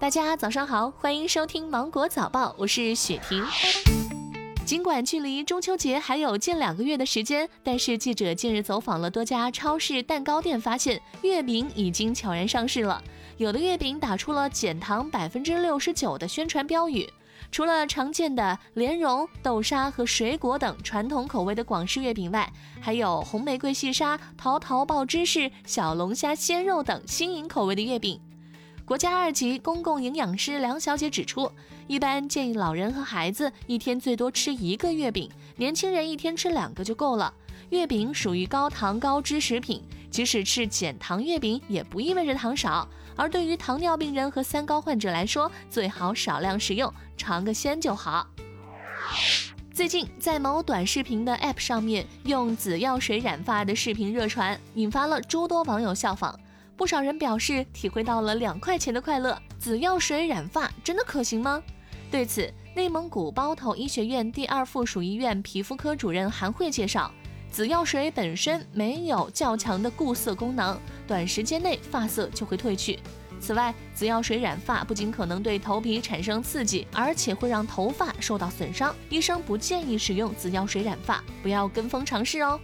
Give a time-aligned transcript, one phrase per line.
[0.00, 3.44] 大家早上好，欢迎收听芒果早报，我是雪婷。
[4.64, 13.04] 尽管距离中秋节还有近两个月的时间，但是记者近日走访了多家超市蛋糕店，发现月饼已经悄然上市了。
[13.36, 17.06] 有的月饼打出了减糖百分之六十九的宣传标语。
[17.52, 28.18] 除了常见的莲蓉、豆沙和水果等传统口味的广式月饼外，还有红玫瑰细沙、桃桃爆芝士、小龙虾鲜肉等新颖口味的月饼。
[28.90, 31.48] 国家二级公共营养师梁小姐指出，
[31.86, 37.32] 一般建议老人和孩子一天最多吃一个月饼，年轻人一天吃两个就够了。
[37.68, 42.88] 月饼属于高糖高脂食品，即使吃减糖月饼，也不意味着糖少。
[43.14, 48.26] 而对于糖尿病人和三高患者来说，最好少量食用，尝个鲜就好。
[49.72, 56.36] 最近，在某短视频的 App 上面，用紫药水染发的视频热传，引发了诸多网友效仿。
[56.80, 59.38] 不少人表示体会到了两块钱的快乐。
[59.58, 61.62] 紫药水染发真的可行吗？
[62.10, 67.12] 对此，内蒙古包头医学院第二附属医院皮肤科主任韩慧介绍，
[67.50, 72.98] 紫药水本身没有较强的固色功能，短时间内发色就会褪去。
[73.38, 78.96] 此外，紫药水染发不仅可能对头皮产生刺激，而且会让头发受到损伤。
[79.10, 82.58] 医生不建议使用紫药水染发，不要跟风尝试哦。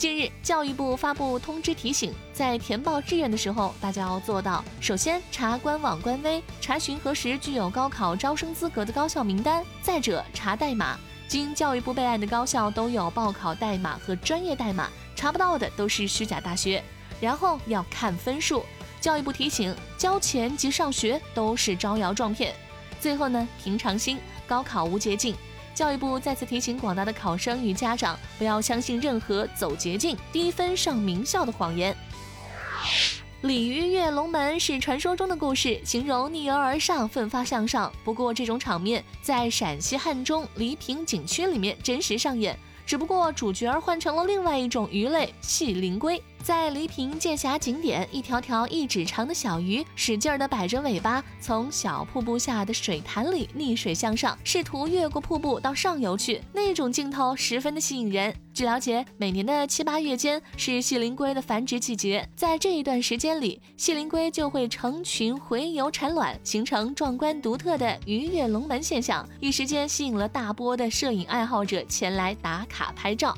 [0.00, 16.82] 近日，教育部发布通知提醒，在填报志愿的时候，大家要做到：首先查官网官微，查询核实具有高考招生资格的高校名单；再者查代码，经教育部备案的高校都有报考代码和专业代码，查不到的都是虚假大学。
[17.20, 18.64] 然后要看分数，
[19.02, 22.54] 教育部提醒，交钱即上学都是招摇撞骗。
[22.98, 25.36] 最后呢，平常心，高考无捷径。
[25.74, 31.96] 教育部再次提醒广大的考生与家长，不要相信任何走捷径、低分上名校的谎言。
[33.42, 37.90] 鲤鱼跃龙门是传说中的故事，形容逆流而上、奋发向上。
[38.04, 42.58] 不过，这种场面在陕西汉中黎平景区里面真实上演。
[42.84, 46.22] 只不过主角换成了另外一种鱼类——细鳞龟。
[46.42, 56.40] 在黎平剑峡景点，一条条一指长的小鱼使劲儿地摆着尾巴，从小瀑布下的水潭里逆水向上，试图越过瀑布到上游去。
[56.52, 58.34] 那种镜头十分的吸引人。
[58.52, 73.36] 据了解，每年的七八月间是细鳞龟的繁殖季节，在这一段时间里，细鳞龟就会成群回游产卵，形成壮观独特的鱼跃龙门现象，一时间吸引了大波的摄影爱好者前来打卡拍照。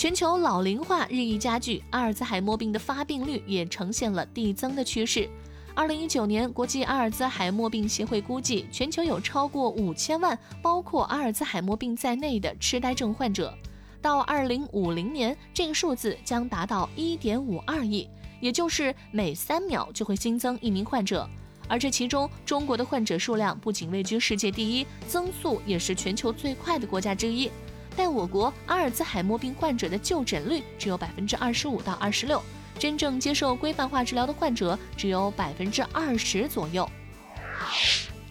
[0.00, 5.28] 全球老龄化日益加剧，阿尔兹海默病的发病率也呈现了递增的趋势。
[5.74, 13.52] 二零一九年，国际阿尔兹海默病协会估计，全球有超过五千万包括阿尔兹海默病在内的痴呆症患者。
[14.00, 18.08] 到二零五零年，这个数字将达到一点五二亿，
[18.40, 21.28] 也就是每三秒就会新增一名患者。
[21.68, 27.50] 而这其中，中国的患者数量不仅位居世界第一，增速也是全球最快的国家之一。
[27.96, 32.42] 但我国阿尔兹海默病患者的就诊率只有百分之二十五到二十六，
[32.78, 36.88] 真正接受规范化治疗的患者只有百分之二十左右。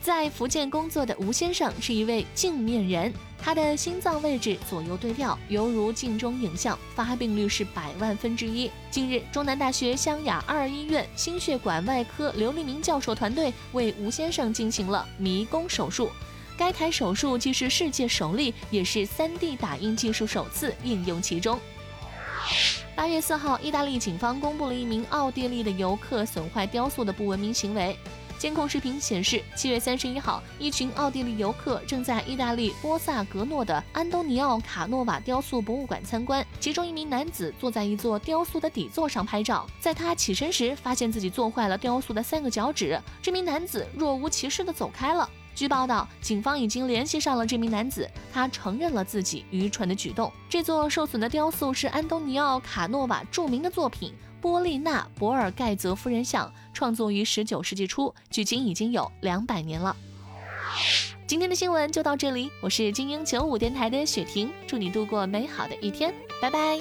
[0.00, 8.70] 在福建工作的吴先生是一位镜面人，他的心脏位置左右对调，犹如镜中影像，发病率是百万分之一。
[8.90, 16.08] 近日，中南大学湘雅二医院心血管外科刘立明教授团队为吴先生进行了迷宫手术。
[16.58, 21.56] 该台手术既是世界首例，也是 3D 打印技术首次应用其中。
[22.96, 27.96] 八月四号，意大利警方公布了一名奥地利的游客损坏雕塑的不文明行为。
[28.38, 45.28] 监控视频显示，七月三十一号，一群奥地利游客正在意大利波萨格诺的安东尼奥卡诺瓦雕塑博物馆参观，其中一名男子坐在一座雕塑的底座上拍照，在他起身时，发现自己做坏了雕塑的三个脚趾，这名男子若无其事地走开了。
[45.58, 50.32] 据报道，警方已经联系上了这名男子，他承认了自己愚蠢的举动。
[50.48, 54.10] 这座受损的雕塑是安东尼奥·卡诺瓦著名的作品
[54.40, 59.96] 《波利娜·博尔盖泽夫人像》，创作于19世纪初，距今已经有两百年了。
[61.26, 66.78] 今天的新闻就到这里，我是精英九五电台的雪婷，祝你度过美好的一天，拜拜。